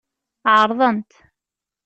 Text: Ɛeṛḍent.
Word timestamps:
Ɛeṛḍent. 0.53 1.11